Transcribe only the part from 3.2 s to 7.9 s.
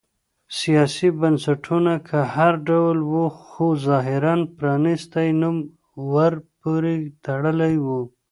خو ظاهراً پرانیستی نوم ورپورې تړلی و.